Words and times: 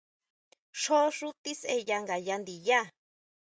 Xjó 0.81 0.99
xú 1.17 1.27
tisʼeya 1.43 1.97
ngayá 2.03 2.35
ndiyá. 2.41 2.81